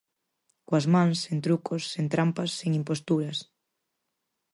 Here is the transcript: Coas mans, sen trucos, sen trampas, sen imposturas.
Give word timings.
Coas 0.67 0.85
mans, 0.93 1.15
sen 1.23 1.37
trucos, 1.45 1.83
sen 1.93 2.05
trampas, 2.13 2.49
sen 2.59 2.71
imposturas. 2.79 3.37